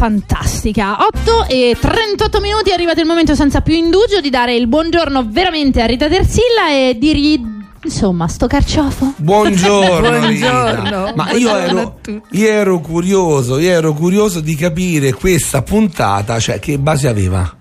[0.00, 0.96] fantastica.
[1.04, 5.26] 8 e 38 minuti è arrivato il momento senza più indugio di dare il buongiorno
[5.28, 9.12] veramente a Rita Terzilla e di ri- Insomma, sto carciofo.
[9.16, 11.06] Buongiorno, Buongiorno.
[11.06, 11.12] Rita.
[11.16, 12.00] Ma io ero,
[12.30, 17.59] io ero curioso, io ero curioso di capire questa puntata, cioè che base aveva.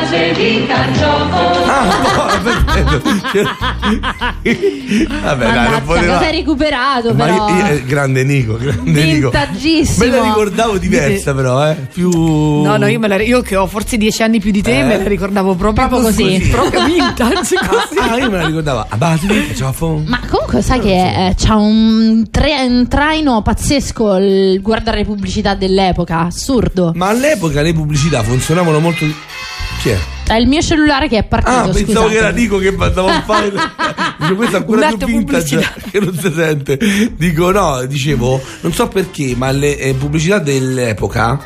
[0.00, 1.64] Base di carciofo.
[1.68, 3.00] Ah, no.
[5.22, 6.12] Vabbè, dai, non poteva.
[6.14, 7.48] cosa hai recuperato Ma però?
[7.48, 9.30] io, io- eh, grande Nico, grande Nico.
[9.30, 10.04] Vintaggissimo.
[10.04, 11.74] Me la ricordavo diversa, però, eh.
[11.92, 12.10] Più.
[12.62, 14.84] No, no, io, me la, io che ho forse dieci anni più di te, Eh?
[14.84, 16.38] me la ricordavo proprio, Proprio così.
[16.50, 17.98] Proprio vintage così.
[17.98, 20.02] Ah, io me la ricordavo a base di carciofo.
[20.06, 25.54] Ma comunque sai che eh, c'ha un, tre- un traino pazzesco il guardare le pubblicità
[25.54, 26.92] dell'epoca, assurdo.
[26.94, 29.04] Ma all'epoca le pubblicità funzionavano molto.
[29.86, 29.98] Chi è?
[30.26, 32.08] È il mio cellulare che è partito, Ah, pensavo scusate.
[32.08, 33.60] che era Nico che mandava un file.
[34.18, 36.78] Dico, questo è ancora più vintage che non si sente.
[37.16, 41.38] Dico, no, dicevo, non so perché, ma le eh, pubblicità dell'epoca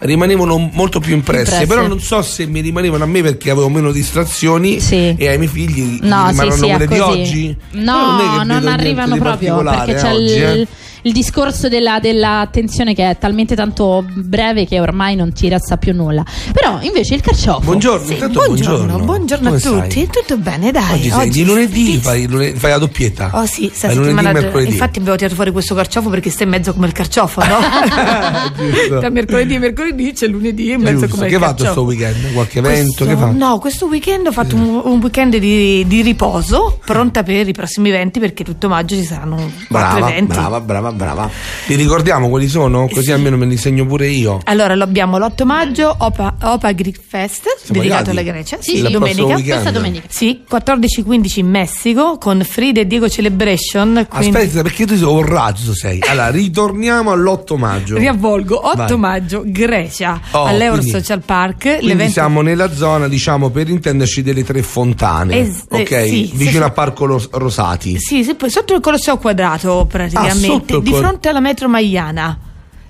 [0.00, 1.66] rimanevano molto più impresse, Impresse.
[1.66, 5.16] però non so se mi rimanevano a me perché avevo meno distrazioni Sì.
[5.18, 8.68] e ai miei figli No, sì, rimangono sì, è quelle di oggi No, non, niente
[8.68, 10.68] arrivano proprio perché c'è oggi, il, eh.
[11.02, 15.94] Il discorso della, dell'attenzione che è talmente tanto breve che ormai non ti resta più
[15.94, 16.24] nulla.
[16.52, 17.60] Però invece il carciofo.
[17.60, 19.04] Buongiorno, Sì, intanto buongiorno, buongiorno.
[19.04, 20.00] buongiorno a tutti.
[20.02, 20.08] stai?
[20.10, 20.92] Tutto bene, dai.
[20.98, 23.30] Oggi sei di lunedì, fai, il lunedì- fai la doppietta.
[23.34, 24.32] Oh sì, sta Fai settimana.
[24.32, 24.70] mercoledì.
[24.72, 27.56] Infatti abbiamo tirato fuori questo carciofo perché sta in mezzo come il carciofo, no?
[29.00, 31.14] Tra mercoledì e mercoledì c'è lunedì in mezzo Giusto.
[31.16, 31.72] come Che il hai fatto carciofo.
[31.72, 32.32] sto weekend?
[32.32, 32.82] Qualche evento?
[32.82, 33.36] Questo- Che fatto?
[33.36, 37.88] No, questo weekend ho fatto un, un weekend di, di riposo, pronta per i prossimi
[37.90, 40.32] eventi perché tutto maggio ci saranno Brava, eventi.
[40.34, 41.30] brava, brava, brava.
[41.66, 42.88] Ti ricordiamo quali sono?
[42.88, 43.12] Così Sì.
[43.12, 44.40] almeno me li segno pure io.
[44.44, 48.10] Allora, lo abbiamo l'8 maggio, Opa, Opa Greek Fest, Siamo dedicato arrivati?
[48.10, 48.56] alla Grecia.
[48.60, 49.34] Sì, Sì, domenica.
[49.34, 50.06] Questa domenica.
[50.08, 54.06] Sì, 14-15 in Messico con Frida e Diego Celebration.
[54.08, 56.00] Quindi Aspetta, perché tu sei un razzo sei.
[56.08, 57.96] Allora, ritorniamo all'8 maggio.
[57.98, 58.96] riavvolgo 8 Vai.
[58.98, 61.62] maggio, Grecia, Oh, all'Euro quindi- Social Park.
[61.62, 65.38] Quindi l'evento- siamo nella zona, diciamo, per intenderci delle tre fontane.
[65.40, 66.04] Es- eh, ok?
[66.08, 66.70] sì, Vicino sì, a.
[66.70, 67.96] Parco Ros- Rosati.
[67.98, 71.68] Sì, sì, poi sotto il Colosseo Quadrato Ah, praticamente, sotto il di fronte alla metro
[71.68, 72.47] Maiana.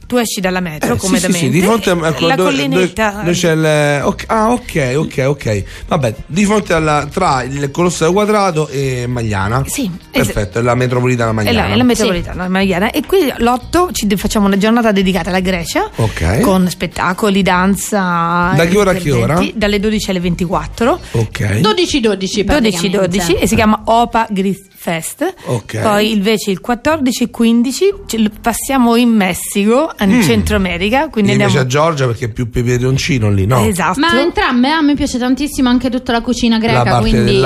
[0.08, 2.48] Tu esci dalla metro, Eh, sì, come sì, sì, di fronte a ecco, la dove-
[2.48, 3.10] collinetta.
[3.10, 5.64] dove- dove c'è il- ok, ah, ok, ok, ok.
[5.86, 9.64] Vabbè, di fronte alla tra il Colosseo Quadrato e Magliana.
[9.66, 11.66] Sì, perfetto, è la metropolitana È Magliana.
[11.68, 12.90] la, è la metropolitana Maiana.
[12.90, 15.90] E qui l'8 ci facciamo una giornata dedicata alla Grecia.
[15.96, 16.40] Ok.
[16.40, 18.52] Con spettacoli, danza.
[18.56, 19.44] Da che ora a che ora?
[19.54, 21.00] Dalle 12 alle 24.
[21.10, 21.60] Ok.
[21.60, 25.34] 12-12 12 12 e si chiama Opa Greece Fest.
[25.46, 25.80] Ok.
[25.80, 31.08] Poi invece il 14 e 15 ce lo passiamo in Messico, in Centro America.
[31.08, 31.84] Quindi Quindi invece andiamo.
[31.84, 33.64] a Giorgia perché è più peperoncino lì, no?
[33.64, 34.00] Esatto.
[34.00, 37.40] Ma entrambe a me piace tantissimo anche tutta la cucina greca, La parte quindi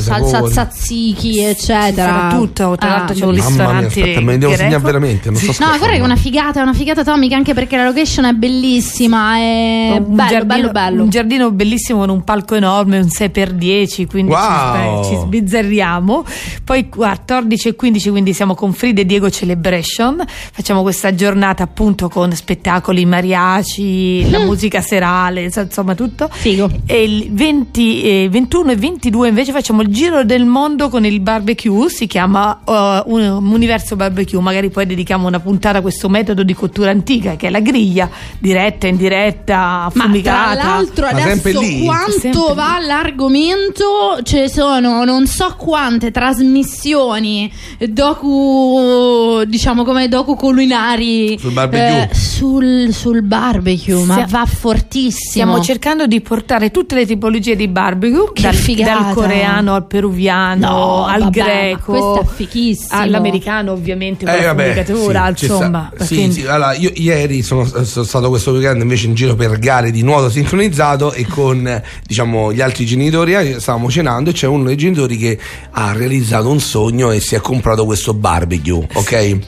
[0.00, 2.12] salsa tzatziki, eccetera.
[2.12, 3.56] Sarà tutto, tra Ah, l'altro c'è un bellissimo.
[3.56, 6.04] Mamma mia, ristorante aspetta, me ne devo segnare veramente, non sto No, guarda che è
[6.04, 10.28] una figata, è una figata atomica anche perché la location è bellissima, è un bello,
[10.30, 11.02] giardino, bello, bello.
[11.02, 15.02] un giardino bellissimo con un palco enorme, un 6x10, quindi ci Wow!
[15.02, 16.24] sta- ci, sbizzarriamo.
[16.64, 20.22] Poi 14 e 15, quindi siamo con Frida e Diego Celebration.
[20.26, 26.28] Facciamo questa giornata appunto con spettacoli mariaci, la musica serale, inso- insomma tutto.
[26.30, 26.70] Figo.
[26.86, 31.20] E il 20, eh, 21 e 22 invece facciamo il giro del mondo con il
[31.20, 36.42] barbecue, si chiama uh, un, Universo Barbecue, magari poi dedichiamo una puntata a questo metodo
[36.42, 41.84] di cottura antica che è la griglia, diretta, indiretta, Ma tra l'altro adesso lì?
[41.84, 47.50] quanto va l'argomento ci sono non so quante trasmissioni
[47.88, 52.08] docu diciamo come docu culinari Sul barbecue?
[52.10, 57.68] eh, sul, sul barbecue ma va fortissimo Stiamo cercando di portare tutte le tipologie di
[57.68, 63.00] barbecue, Che dal, dal coreano al peruviano, No, al vabbè, greco, ma questo è fichissimo.
[63.00, 64.84] all'americano ovviamente con Eh, la vabbè,
[65.36, 65.90] sì, insomma.
[65.94, 66.04] sta.
[66.04, 69.90] Sì, sì, allora, io ieri sono, sono stato questo weekend invece in giro per gare
[69.90, 74.64] di nuoto sincronizzato e con diciamo gli altri genitori eh, stavamo cenando e c'è uno
[74.64, 75.38] dei genitori che
[75.70, 79.38] ha realizzato un sogno e si è comprato questo barbecue, ok?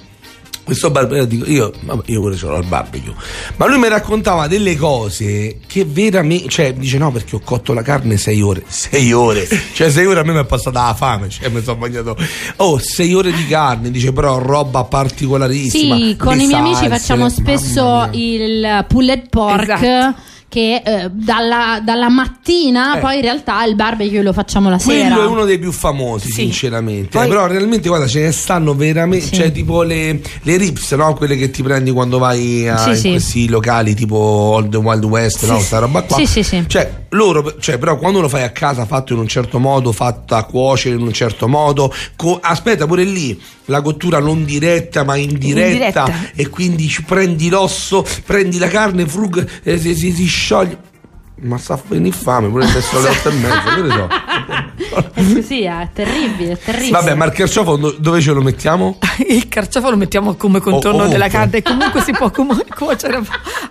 [0.63, 1.73] Questo barbecue, dico, io,
[2.05, 3.13] io pure ce l'ho il barbecue,
[3.57, 7.83] ma lui mi raccontava delle cose che veramente, cioè dice no perché ho cotto la
[7.83, 11.29] carne sei ore, sei ore, cioè sei ore a me mi è passata la fame,
[11.29, 12.17] cioè mi sono mangiato,
[12.57, 15.97] oh sei ore di carne, dice però roba particolarissima.
[15.97, 19.63] Sì, con i miei amici salse, facciamo mamma spesso il pulled pork.
[19.63, 20.29] Esatto.
[20.51, 23.01] Che eh, dalla, dalla mattina Eh.
[23.01, 25.23] poi in realtà il barbecue lo facciamo la Quello sera.
[25.23, 26.33] è uno dei più famosi, Sì.
[26.43, 27.11] sinceramente.
[27.17, 29.27] Poi- Eh, però realmente, guarda, ce ne stanno veramente.
[29.27, 29.35] Sì.
[29.37, 31.15] Cioè, tipo le, le rips, no?
[31.15, 33.11] Quelle che ti prendi quando vai a, Sì, in sì.
[33.11, 35.61] questi locali tipo Old Wild West, no?
[35.61, 36.17] Sta roba qua.
[36.17, 36.65] Sì, sì, sì.
[36.67, 40.35] Cioè, loro, cioè, però, quando lo fai a casa, fatto in un certo modo, fatto
[40.35, 45.15] a cuocere in un certo modo, co- aspetta pure lì la cottura non diretta ma
[45.15, 45.67] indiretta,
[46.05, 46.31] Indiretta.
[46.35, 50.89] e quindi ci prendi l'osso, prendi la carne, frug, e si, si- si scioglie.
[51.43, 54.09] Ma sta venire fame pure adesso alle otto e mezza, che ne so.
[55.13, 56.91] È così, è terribile, è terribile.
[56.91, 58.99] Vabbè, ma il carciofo do- dove ce lo mettiamo?
[59.29, 63.23] Il carciofo lo mettiamo come contorno O- della carne e comunque si può com- cuocere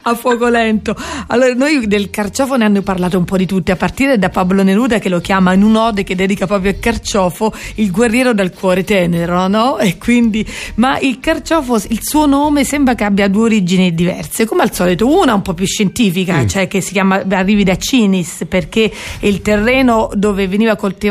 [0.03, 0.95] a, fuoco lento.
[1.27, 4.61] Allora, noi del carciofo ne hanno parlato un po' di tutti, a partire da Pablo
[4.63, 8.83] Neruda che lo chiama in un'ode che dedica proprio al carciofo il guerriero dal cuore
[8.83, 9.77] tenero, no?
[9.79, 10.45] E quindi,
[10.75, 15.07] ma il carciofo, il suo nome sembra che abbia due origini diverse, come al solito,
[15.07, 20.09] una un po' più scientifica, cioè che si chiama, arrivi da Cinis, perché il terreno
[20.13, 21.07] dove veniva coltivato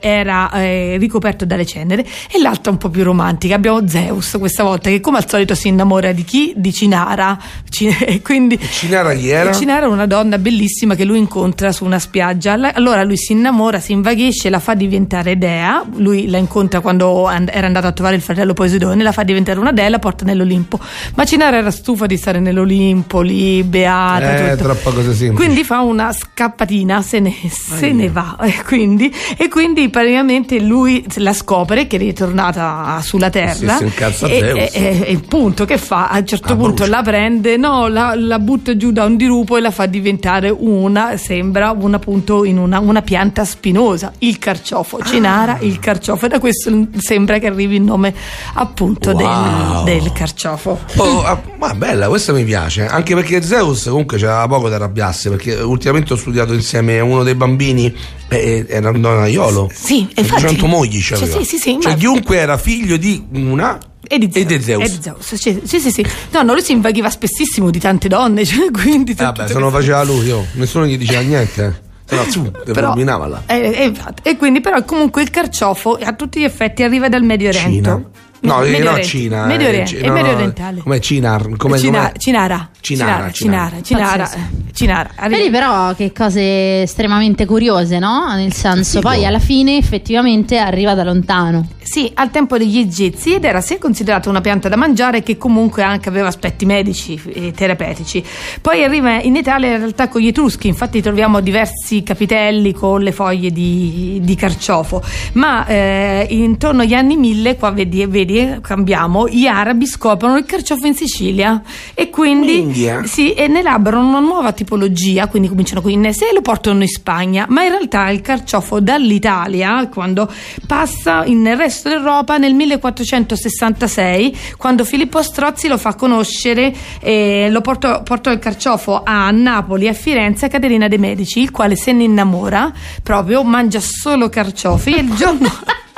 [0.00, 3.54] era eh, ricoperto dalle cenere, e l'altra un po' più romantica.
[3.54, 6.52] Abbiamo Zeus questa volta che come al solito si innamora di chi?
[6.56, 7.38] Di Cinara.
[7.68, 9.52] Ci- e quindi Cinara chi era?
[9.52, 12.52] Cinara è una donna bellissima che lui incontra su una spiaggia.
[12.74, 15.84] Allora lui si innamora, si invaghisce, la fa diventare dea.
[15.96, 19.58] Lui la incontra quando and- era andato a trovare il fratello Poseidone, la fa diventare
[19.58, 20.78] una dea e la porta nell'Olimpo.
[21.14, 24.36] Ma Cinara era stufa di stare nell'Olimpo, lì, beata.
[24.36, 24.62] Eh, tutto.
[24.64, 25.32] troppa cosa semplice.
[25.34, 28.36] Quindi fa una scappatina, se ne, se ne va.
[28.50, 33.78] E quindi, e quindi praticamente lui la scopre che è ritornata sulla terra.
[33.78, 36.08] Si incazza e, e- e- punto, che fa?
[36.08, 36.90] A un certo La punto brucia.
[36.90, 41.16] la prende, no, la, la butta giù da un dirupo e la fa diventare una,
[41.16, 44.98] sembra una, appunto in una, una pianta spinosa, il carciofo.
[45.04, 46.26] Cinara, il carciofo.
[46.26, 48.12] E da questo sembra che arrivi il nome
[48.54, 49.84] appunto Wow.
[49.84, 50.78] del, del carciofo.
[50.96, 52.86] Oh, ah, ma bella, questa mi piace.
[52.86, 55.30] Anche perché Zeus comunque c'era poco da arrabbiarsi.
[55.30, 57.94] Perché ultimamente ho studiato insieme a uno dei bambini,
[58.28, 59.70] eh, era un donaiolo.
[59.72, 60.42] Sì, infatti.
[60.42, 61.38] 200 mogli Cioè, c'aveva.
[61.38, 63.78] sì, sì, sì, Cioè, ma- chiunque era figlio di una
[64.08, 64.44] E di Zeus.
[64.50, 64.84] e di Zeus.
[64.84, 66.06] E di Zeus, Sì, sì, sì, sì.
[66.32, 69.12] No, no, lui si invaghiva spessissimo di tante donne, cioè, quindi...
[69.12, 71.64] Eh, vabbè, tutte se non faceva lui, oh, nessuno gli diceva niente.
[71.64, 71.88] eh.
[72.72, 73.42] Però- là.
[73.46, 73.92] eh, eh,
[74.24, 77.70] e quindi però comunque il carciofo a tutti gli effetti arriva dal Medio Oriente.
[77.70, 78.02] Cina.
[78.40, 79.08] No, eh, Medio no, Oriente.
[79.08, 79.44] Cina.
[79.44, 80.80] Medio eh, Oriente, è no, medio no, orientale.
[80.80, 81.56] Com'è Cinar?
[81.56, 82.12] Com'è, Cina- com'è?
[82.16, 82.68] Cinara.
[82.80, 83.82] Cinara, Cinara.
[83.82, 84.22] Cinara.
[84.24, 84.68] Pazzesco.
[84.72, 85.10] Cinara.
[85.28, 88.32] Vedi però che cose estremamente curiose, no?
[88.34, 89.10] Nel senso, Figo.
[89.10, 91.68] poi alla fine effettivamente arriva da lontano.
[91.82, 95.82] Sì, al tempo degli egizi ed era sia considerata una pianta da mangiare che comunque
[95.82, 98.24] anche aveva aspetti medici e terapeutici.
[98.60, 103.10] Poi arriva in Italia in realtà con gli etruschi, infatti troviamo diversi capitelli con le
[103.10, 105.02] foglie di, di carciofo,
[105.32, 110.44] ma eh, intorno agli anni 1000, qua vedi, vedi eh, cambiamo, gli arabi scoprono il
[110.44, 111.62] carciofo in Sicilia
[111.94, 112.72] e quindi
[113.04, 116.82] sì, e ne elaborano una nuova tipologia, quindi cominciano con il Nese e lo portano
[116.82, 120.30] in Spagna, ma in realtà il carciofo dall'Italia, quando
[120.66, 128.02] passa nel resto d'Europa nel 1466, quando Filippo Strozzi lo fa conoscere, eh, lo portò,
[128.02, 132.04] portò il carciofo a Napoli, a Firenze, a Caterina de' Medici, il quale se ne
[132.04, 132.72] innamora,
[133.02, 135.48] proprio mangia solo carciofi e il giorno...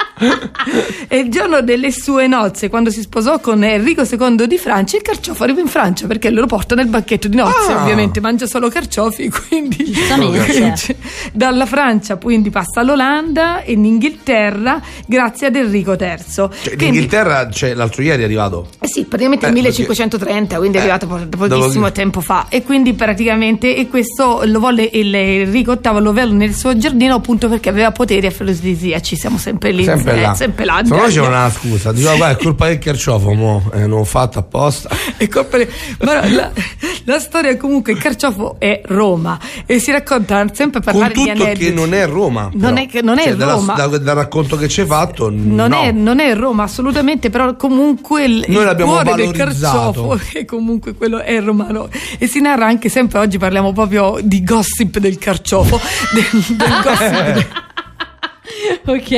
[1.08, 5.02] e il giorno delle sue nozze, quando si sposò con Enrico II di Francia, il
[5.02, 7.72] carciofo arriva in Francia perché lo porta nel banchetto di nozze.
[7.72, 7.82] Ah.
[7.82, 10.96] Ovviamente mangia solo carciofi, quindi Giustamente.
[11.32, 15.98] dalla Francia quindi passa all'Olanda e in Inghilterra grazie ad Enrico III.
[15.98, 18.68] Cioè, in Quindi- Inghilterra, cioè, l'altro ieri è arrivato.
[18.80, 22.20] eh sì, praticamente Eh, nel 1530, quindi è eh, arrivato po- dopo pochissimo che- tempo
[22.20, 22.46] fa.
[22.48, 27.48] E quindi praticamente e questo lo volle il Enrico VIII lo nel suo giardino appunto
[27.48, 29.16] perché aveva poteri afrodisiaci.
[29.16, 30.01] Siamo sempre lì, Sempre
[30.34, 30.82] sempre là.
[30.84, 31.92] Se no c'è una scusa.
[31.92, 33.70] Diceva, guarda, è colpa del carciofo, mo.
[33.74, 34.88] Eh, non ho fatto apposta.
[35.16, 35.68] È colpa di-
[36.00, 36.50] Ma la,
[37.04, 41.20] la storia comunque il carciofo è Roma e si racconta sempre a Con parlare di
[41.20, 41.64] tutto aneddoti.
[41.64, 42.50] che non è Roma.
[42.52, 42.82] Non però.
[42.82, 43.74] è che- non è Cioè, dalla- Roma.
[43.74, 45.80] da- dal racconto che ci hai fatto, Non, no.
[45.82, 50.94] è, non è Roma assolutamente, però comunque il, Noi il cuore del carciofo è comunque
[50.94, 55.80] quello è romano e si narra anche sempre oggi parliamo proprio di gossip del carciofo,
[56.12, 57.46] del, del gossip del-
[58.84, 59.10] Ok.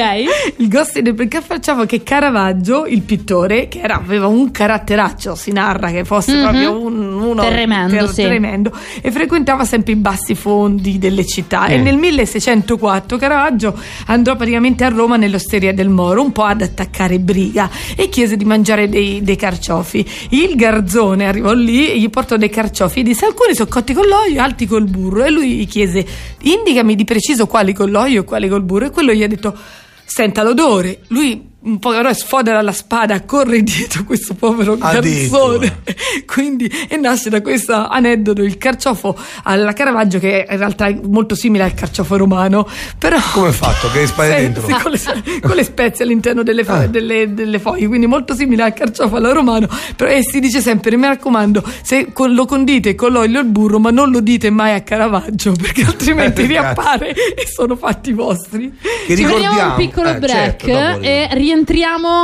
[0.57, 5.91] il gossip del carciofo che Caravaggio, il pittore, che era- aveva un caratteraccio, si narra
[5.91, 6.43] che fosse Mhm.
[6.43, 8.23] proprio un, uno Tremendo, ter- sì.
[8.23, 11.67] tremendo, e frequentava sempre i bassi fondi delle città.
[11.67, 11.83] E Mm.
[11.83, 13.77] nel 1604 Caravaggio
[14.07, 18.45] andò praticamente a Roma nell'osteria del Moro, un po' ad attaccare briga, e chiese di
[18.45, 20.07] mangiare dei, dei carciofi.
[20.31, 24.05] Il garzone arrivò lì e gli portò dei carciofi e disse: Alcuni sono cotti con
[24.07, 25.25] l'olio, altri col burro.
[25.25, 26.05] E lui gli chiese:
[26.43, 28.87] Indicami di preciso quali con l'olio e quali col burro.
[28.87, 29.57] E quello gli ha detto:
[30.05, 31.01] Senta l'odore.
[31.09, 35.83] Lui un po' però sfodera la spada, corre dietro questo povero garzone.
[36.27, 41.35] Quindi, e nasce da questo aneddoto il carciofo alla Caravaggio, che in realtà è molto
[41.35, 42.69] simile al carciofo romano,
[42.99, 43.17] però.
[43.33, 43.91] Come è fatto?
[43.91, 44.67] Che spade Sì, dentro?
[44.67, 46.87] sì, con, le, con le spezie all'interno delle, fo- Ah.
[46.87, 49.69] delle- delle foglie, quindi molto simile al carciofo alla romano.
[49.97, 53.49] Però, e si dice sempre: mi raccomando, se con- lo condite con l'olio e il
[53.49, 58.13] burro, ma non lo dite mai a Caravaggio, perché altrimenti Eh, riappare e sono fatti
[58.13, 58.71] vostri.
[59.07, 61.53] Che Ci prendiamo un ricordiamo- piccolo eh, break certo, e rientriamo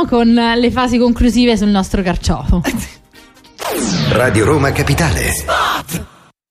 [0.07, 2.61] con le fasi conclusive sul nostro carciofo.
[4.09, 5.31] Radio Roma Capitale.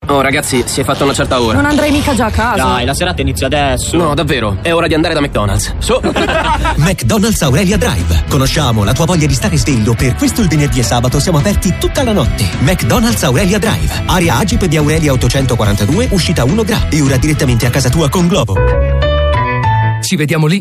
[0.06, 1.56] Oh ragazzi, si è fatta una certa ora.
[1.56, 2.64] Non andrei mica già a casa.
[2.64, 3.96] Dai, la serata inizia adesso.
[3.96, 5.74] No, davvero, è ora di andare da McDonald's.
[5.78, 6.00] Su.
[6.76, 8.24] McDonald's Aurelia Drive.
[8.28, 9.94] Conosciamo la tua voglia di stare sveglio.
[9.94, 12.48] Per questo il venerdì e sabato siamo aperti tutta la notte.
[12.60, 14.04] McDonald's Aurelia Drive.
[14.06, 16.88] Area Agip di Aurelia 842, uscita 1 Gra.
[16.88, 18.54] E ora direttamente a casa tua con Globo.
[20.00, 20.60] Ci vediamo lì.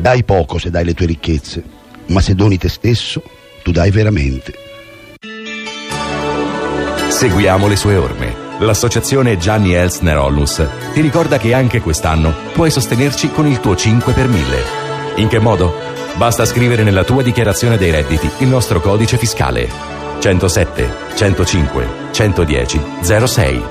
[0.00, 1.62] Dai poco se dai le tue ricchezze,
[2.06, 3.22] ma se doni te stesso,
[3.62, 4.54] tu dai veramente.
[7.08, 8.34] Seguiamo le sue orme.
[8.60, 14.14] L'associazione Gianni Elsner Onlus ti ricorda che anche quest'anno puoi sostenerci con il tuo 5
[14.14, 14.62] per 1000.
[15.16, 15.74] In che modo?
[16.16, 19.68] Basta scrivere nella tua dichiarazione dei redditi il nostro codice fiscale
[20.18, 23.62] 107 105 110 06.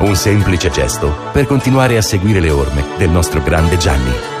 [0.00, 4.37] Un semplice gesto per continuare a seguire le orme del nostro grande Gianni.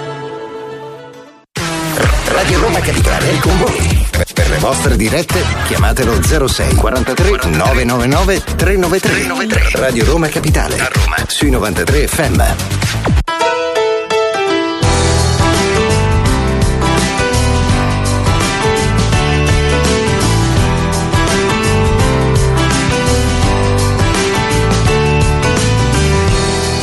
[2.38, 4.06] Radio Roma Capitale è con voi.
[4.32, 9.70] Per, le vostre dirette chiamatelo 06 43 999 393.
[9.72, 10.78] Radio Roma Capitale.
[10.78, 11.16] A Roma.
[11.26, 12.42] Sui 93 FM.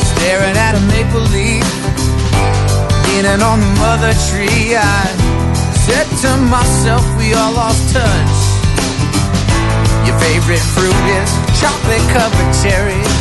[0.04, 1.64] staring at a maple leaf,
[3.06, 4.76] leaning on the mother tree.
[4.76, 5.25] I
[5.86, 8.36] said to myself, we all lost touch.
[10.02, 11.30] Your favorite fruit is
[11.62, 13.16] chocolate covered cherries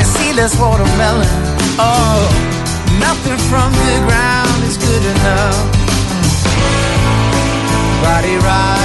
[0.00, 1.28] and seedless watermelon.
[1.76, 2.24] Oh,
[2.98, 5.60] nothing from the ground is good enough.
[8.00, 8.81] Body rise,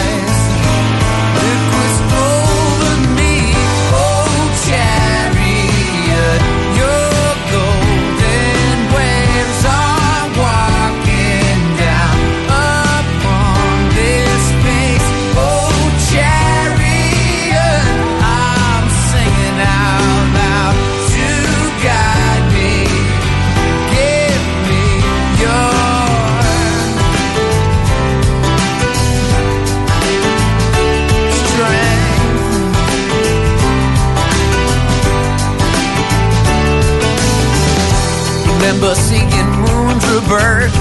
[39.30, 40.76] Seeing moons rebirth,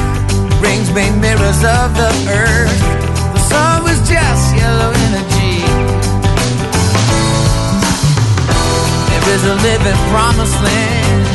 [0.62, 2.80] rings made mirrors of the earth.
[3.34, 5.62] The sun was just yellow energy.
[9.10, 11.26] There is a living promised land,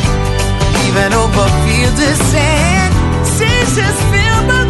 [0.88, 2.94] even over fields of sand.
[3.28, 4.61] Seasons fill my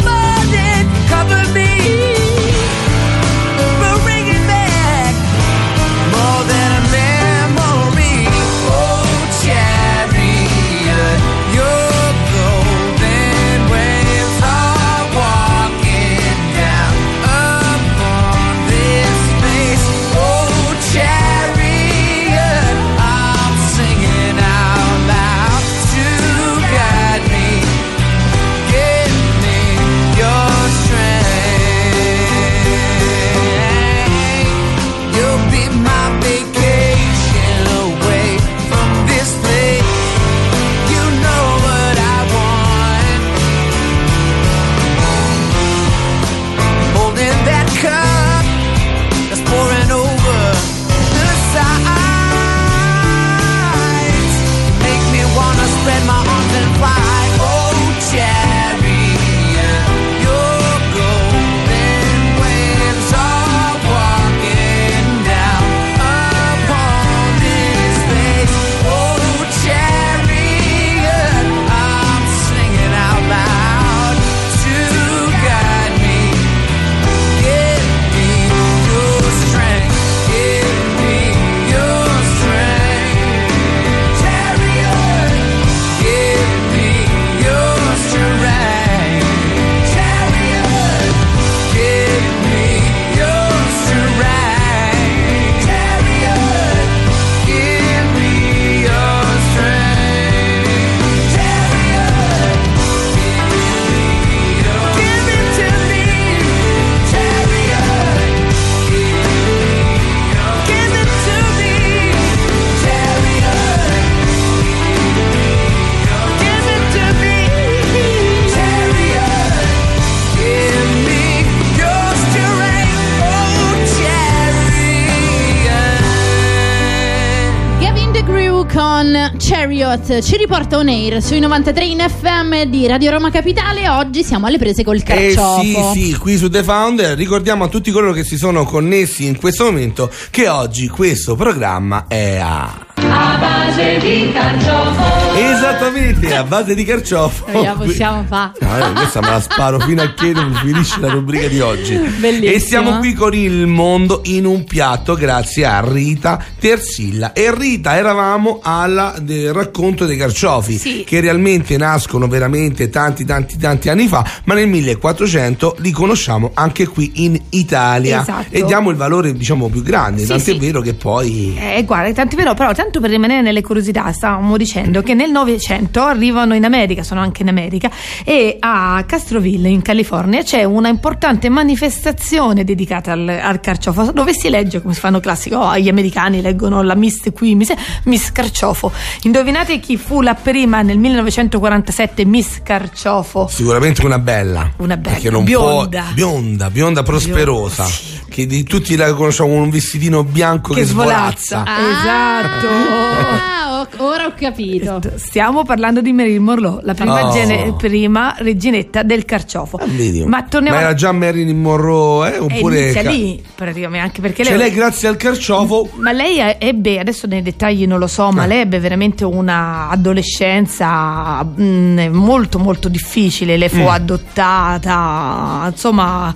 [129.92, 133.88] Chariot ci riporta on air sui 93 in FM di Radio Roma Capitale.
[133.90, 135.60] Oggi siamo alle prese col carciofo.
[135.60, 139.26] Eh sì, sì, qui su The Founder ricordiamo a tutti coloro che si sono connessi
[139.26, 145.34] in questo momento che oggi questo programma è a A base di carciofo.
[145.34, 147.46] Esattamente, a base di carciofo.
[147.52, 148.52] Non la possiamo fare.
[148.60, 151.96] No, eh, questa me la sparo fino a che non finisce la rubrica di oggi.
[151.96, 152.52] Bellissimo.
[152.52, 157.32] E siamo qui con il mondo in un piatto grazie a Rita Tersilla.
[157.32, 161.04] E Rita, eravamo alla del racconto dei carciofi, Sì.
[161.06, 166.86] che realmente nascono veramente tanti tanti tanti anni fa, ma nel 1400 li conosciamo anche
[166.86, 168.20] qui in Italia.
[168.20, 168.46] Esatto.
[168.50, 170.58] E diamo il valore diciamo più grande, Sì, tant'è sì.
[170.58, 171.56] vero che poi...
[171.58, 175.30] Eh, guarda, tanto è vero, però tanto per rimanere nelle curiosità, stavamo dicendo che nel
[175.30, 177.90] Novecento arrivano in America, sono anche in America,
[178.24, 184.48] e a Castroville, in California, c'è una importante manifestazione dedicata al, al carciofo, dove si
[184.48, 187.72] legge, come si fanno classico, oh, gli americani leggono la Miss qui, Miss,
[188.04, 188.92] Miss Carciofo.
[189.22, 193.48] Indovinate chi fu la prima nel 1947 Miss Carciofo?
[193.48, 194.70] Sicuramente una bella.
[194.78, 196.02] Una bella, Perché non bionda.
[196.02, 197.86] Può, bionda, bionda prosperosa.
[198.32, 201.64] Che di tutti la conosciamo con un vestitino bianco che, Che svolazza.
[201.66, 201.90] svolazza.
[201.90, 202.66] Esatto.
[202.66, 205.00] Ah, ho- ora ho capito.
[205.16, 207.32] Stiamo parlando di Marilyn Monroe, la prima, Oh.
[207.32, 209.78] gene- prima reginetta del carciofo.
[209.84, 210.24] Vedi?
[210.24, 212.36] Ma torniamo era già Marilyn Monroe, eh?
[212.36, 212.80] e Oppure.
[212.84, 216.98] inizia ca- lì praticamente anche perché Cioè lei, lei grazie al carciofo ma lei ebbe
[216.98, 218.32] adesso nei dettagli non lo so Eh.
[218.32, 223.86] ma lei ebbe veramente una adolescenza mh, molto molto difficile lei fu Mm.
[223.88, 226.34] adottata insomma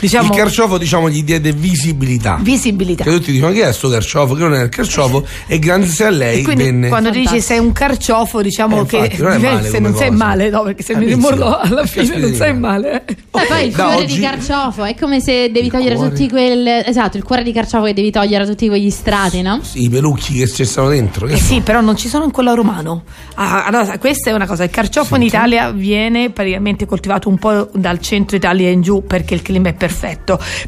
[0.00, 2.38] diciamo il carciofo diciamo gli diede visibilità.
[2.40, 4.34] visibilità che tutti dicono chi è sto carciofo?
[4.34, 6.88] Che non è il carciofo e grazie a lei E quindi venne.
[6.88, 10.50] quando dici sei un carciofo diciamo Eh, che infatti, non male se non sei male
[10.50, 11.14] no perché se mi sì.
[11.14, 13.04] rimorlo alla fine non sei male.
[13.06, 13.12] eh.
[13.14, 16.10] E poi il da cuore oggi- di carciofo è come se devi togliere cuore.
[16.10, 16.66] tutti quel.
[16.86, 19.60] Esatto, il cuore di carciofo che devi togliere tutti quegli strati, no?
[19.62, 21.26] Sì, I pelucchi che ci stanno dentro.
[21.26, 23.02] Che Eh sì, però non ci sono in quello romano.
[23.34, 27.68] Ah, allora, questa è una cosa: il carciofo in Italia viene praticamente coltivato un po'
[27.74, 29.83] dal centro Italia in giù perché il clima è perfetto.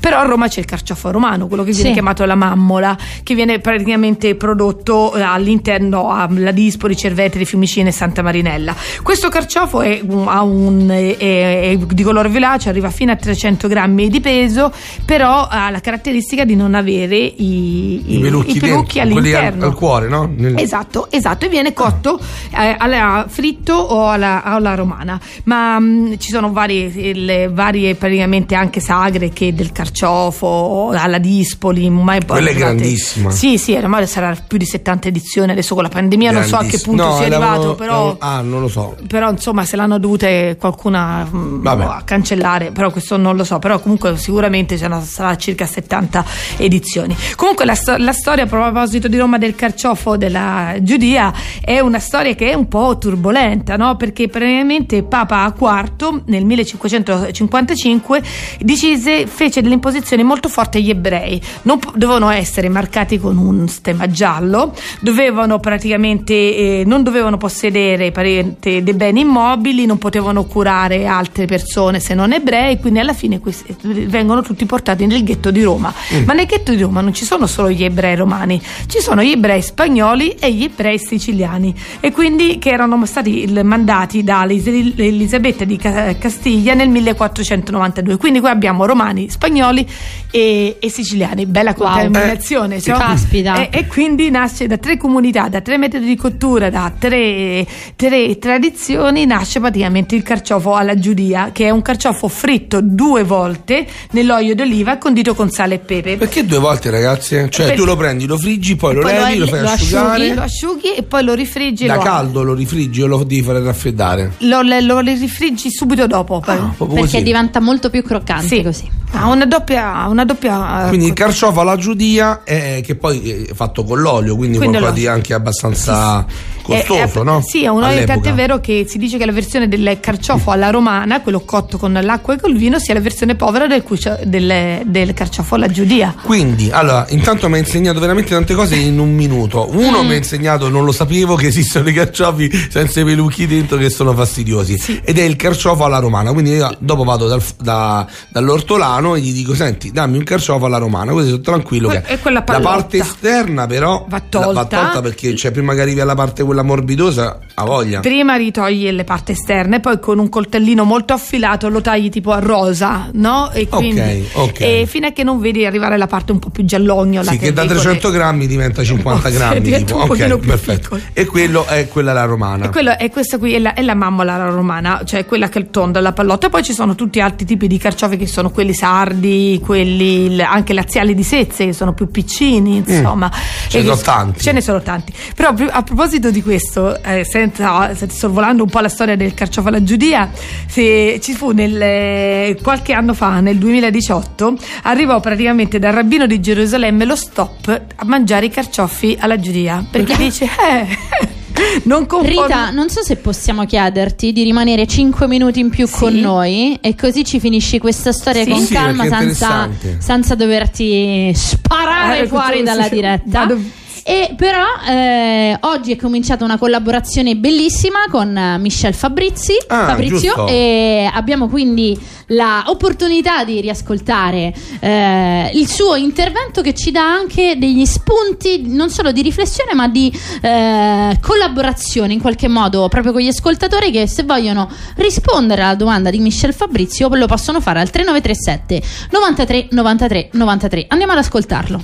[0.01, 1.95] Però a Roma c'è il carciofo romano, quello che viene Sì.
[1.95, 8.23] chiamato la mammola, che viene praticamente prodotto eh, all'interno a Ladispoli, Cerveteri, Fiumicino e Santa
[8.23, 8.75] Marinella.
[9.03, 13.69] Questo carciofo è, un- ha un- è- è- di colore violaceo, arriva fino a 300
[13.69, 14.73] grammi di peso,
[15.05, 19.39] però ha la caratteristica di non avere i, I pelucchi, i pelucchi dentro, quelli al,
[19.41, 19.67] all'interno.
[19.67, 20.31] al cuore, no?
[20.37, 22.19] Nel- Esatto, esatto, e viene cotto
[22.51, 25.19] eh, alla fritto o alla, alla romana.
[25.45, 31.89] Ma mh, ci sono varie, le varie praticamente anche sagre che del carciofo, alla dispoli,
[31.91, 33.31] mai Quella è grandissima.
[33.31, 36.65] Sì, sì, ormai sarà più di 70 edizioni adesso con la pandemia, non so a
[36.65, 38.97] che punto No, sia arrivato, però Ah, non lo so.
[39.07, 41.85] però insomma se l'hanno dovute qualcuna mh, Vabbè.
[41.85, 46.25] a cancellare però questo non lo so però comunque sicuramente ce ne sarà circa 70
[46.57, 51.99] edizioni comunque la, la storia a proposito di Roma del carciofo della Giudia è una
[51.99, 53.97] storia che è un po' turbolenta no?
[53.97, 58.23] perché praticamente Papa IV nel 1555
[58.61, 61.41] decise fece delle imposizioni molto forti agli ebrei.
[61.63, 68.11] Non po- dovevano essere marcati con un stemma giallo dovevano praticamente eh, non dovevano possedere
[68.11, 73.39] parente, dei beni immobili non potevano curare altre persone se non ebrei quindi alla fine
[73.41, 73.75] questi
[74.07, 75.93] vengono tutti portati nel ghetto di Roma.
[76.25, 79.33] Ma nel ghetto di Roma non ci sono solo gli ebrei romani ci sono gli
[79.33, 81.75] ebrei spagnoli e gli ebrei siciliani.
[82.01, 88.41] E quindi che erano stati mandati da Elis- Elisabetta di Ca- Castiglia nel 1492 quindi
[88.41, 89.87] qui abbiamo romani spagnoli
[90.31, 91.87] e, e siciliani bella Wow.
[91.89, 93.69] contaminazione Eh, cioè- caspita.
[93.69, 98.39] e, e quindi nasce da tre comunità, da tre metodi di cottura, da tre, tre
[98.39, 104.55] tradizioni, nasce praticamente il carciofo alla giudia, che è un carciofo fritto due volte nell'olio
[104.55, 106.17] d'oliva condito con sale e pepe.
[106.17, 107.35] Perché due volte, ragazzi?
[107.51, 110.23] Cioè, Per- tu lo prendi, lo friggi, poi lo Poi levi, lo fai asciugare.
[110.23, 111.87] asciughi, lo asciughi e poi lo rifriggi.
[111.87, 114.33] da lo, caldo lo rifriggi o lo devi fare raffreddare?
[114.39, 116.41] Lo, lo- lo rifriggi subito dopo.
[116.41, 117.23] Proprio Perché così.
[117.23, 118.63] diventa molto più croccante Sì.
[118.77, 118.91] Così.
[119.13, 123.55] Ha una doppia, una doppia eh, Quindi il carciofo alla giudia è, che poi è
[123.55, 126.27] fatto con l'olio, quindi, Quindi qualcosa di anche abbastanza
[126.67, 127.41] costoso, Eh, eh, no?
[127.47, 130.71] Sì, è un olio, tant'è vero che si dice che la versione del carciofo alla
[130.71, 134.83] romana, quello cotto con l'acqua e col vino, sia la versione povera del, cucio- del-
[134.85, 136.15] del carciofo alla giudia.
[136.23, 139.69] Quindi, allora, intanto mi ha insegnato veramente tante cose in un minuto.
[139.71, 140.07] Uno Mm.
[140.07, 143.91] mi ha insegnato, non lo sapevo, che esistono i carciofi senza i peluchi dentro che
[143.91, 145.01] sono fastidiosi.
[145.05, 146.33] Ed è il carciofo alla romana.
[146.33, 150.79] Quindi io dopo vado dal- da- all'ortolano e gli dico senti dammi un carciofo alla
[150.79, 154.65] romana così sono tranquillo Que- che quella la parte esterna però Va la- va tolta.
[154.65, 159.05] tolta perché cioè, prima che arrivi alla parte quella morbidosa ha voglia Prima ritogli le
[159.05, 163.51] parti esterne, poi con un coltellino molto affilato lo tagli tipo a rosa, no?
[163.53, 164.61] E quindi ok.
[164.61, 167.31] E fino a che non vedi arrivare la parte un po' più giallognola.
[167.31, 170.13] sì, che da dico 300 grammi diventa 50 grammi diventa tipo.
[170.13, 171.01] ok perfetto piccolo.
[171.13, 173.95] e quello è quella la romana E, quello, e questa qui è la, è la
[173.95, 176.49] mammola romana, cioè quella che è tonda, la pallotta.
[176.49, 180.73] Poi ci sono tutti altri tipi di carciofi che sono quelli sardi, quelli il- anche
[180.73, 183.31] laziali di sezze che sono più piccini, insomma.
[183.35, 183.69] Mm.
[183.69, 184.41] Ce ne sono tanti.
[184.41, 185.13] Ce ne sono tanti.
[185.35, 189.83] Però a proposito di questo, eh, senza, sorvolando un po' la storia del carciofo alla
[189.83, 190.31] giudia,
[190.69, 196.41] se ci fu nel, eh, qualche anno fa, nel 2018, arrivò praticamente dal rabbino di
[196.41, 199.85] Gerusalemme lo stop a mangiare i carciofi alla giudia.
[199.91, 200.87] Perché dice, eh,
[201.85, 206.15] non conformi- Rita, non so se possiamo chiederti di rimanere 5 minuti in più con
[206.15, 208.51] noi e così ci finisci questa storia Sì.
[208.51, 212.95] con Sì, calma senza, senza doverti sparare Eh, fuori sì, dalla sì.
[212.95, 213.23] diretta.
[213.41, 213.61] Vado-
[214.09, 220.33] E però eh, oggi è cominciata una collaborazione bellissima con eh, Michel Fabrizi, Ah, Fabrizio
[220.33, 220.47] giusto.
[220.47, 227.85] e abbiamo quindi l'opportunità di riascoltare eh, il suo intervento che ci dà anche degli
[227.85, 233.29] spunti non solo di riflessione ma di eh, collaborazione in qualche modo proprio con gli
[233.29, 238.83] ascoltatori che se vogliono rispondere alla domanda di Michel Fabrizio lo possono fare al 3937
[239.11, 241.81] 93 93 93 andiamo ad ascoltarlo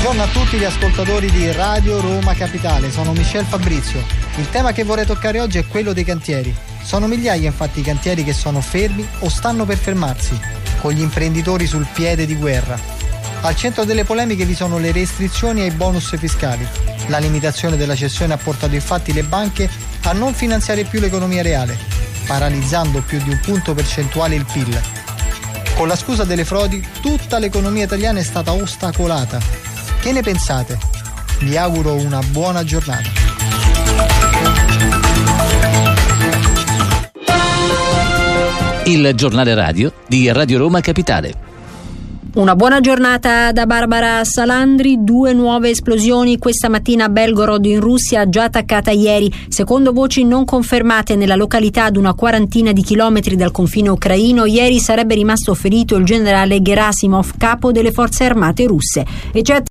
[0.00, 4.00] Buongiorno a tutti gli ascoltatori di Radio Roma Capitale, sono Michel Fabrizio.
[4.36, 6.54] Il tema che vorrei toccare oggi è quello dei cantieri.
[6.84, 10.40] Sono migliaia infatti i cantieri che sono fermi o stanno per fermarsi,
[10.80, 12.78] con gli imprenditori sul piede di guerra.
[13.40, 16.66] Al centro delle polemiche vi sono le restrizioni ai bonus fiscali.
[17.08, 19.68] La limitazione della cessione ha portato infatti le banche
[20.04, 21.76] a non finanziare più l'economia reale,
[22.24, 24.80] paralizzando più di un punto percentuale il PIL.
[25.74, 29.67] Con la scusa delle frodi, tutta l'economia italiana è stata ostacolata.
[30.00, 30.78] Che ne pensate?
[31.40, 33.10] Vi auguro una buona giornata.
[38.84, 41.46] Il giornale radio di Radio Roma Capitale.
[42.34, 45.02] Una buona giornata da Barbara Salandri.
[45.02, 49.32] Due nuove esplosioni questa mattina a Belgorod in Russia, già attaccata ieri.
[49.48, 54.78] Secondo voci non confermate nella località ad una quarantina di chilometri dal confine ucraino, ieri
[54.78, 59.04] sarebbe rimasto ferito il generale Gerasimov, capo delle forze armate russe.
[59.32, 59.67] E jet